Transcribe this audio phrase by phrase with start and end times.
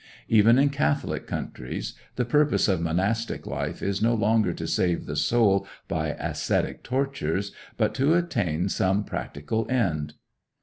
[0.27, 5.15] Even in Catholic countries the purpose of monastic life is no longer to save the
[5.15, 10.15] soul by ascetic tortures, but to attain some practical end.